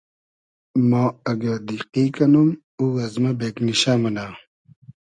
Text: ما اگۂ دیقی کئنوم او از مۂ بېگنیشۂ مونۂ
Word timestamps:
ما 0.89 1.03
اگۂ 1.31 1.53
دیقی 1.67 2.05
کئنوم 2.15 2.49
او 2.79 2.85
از 3.03 3.13
مۂ 3.21 3.31
بېگنیشۂ 3.39 3.93
مونۂ 4.01 4.25